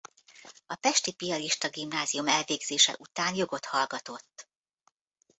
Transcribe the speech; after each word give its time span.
A 0.67 0.75
pesti 0.75 1.13
piarista 1.13 1.69
gimnázium 1.69 2.27
elvégzése 2.27 2.95
után 2.99 3.35
jogot 3.35 3.65
hallgatott. 3.65 4.49